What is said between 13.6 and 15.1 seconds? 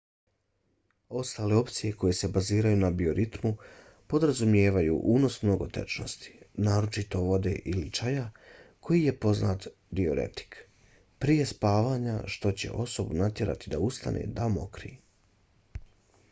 da ustane da mokri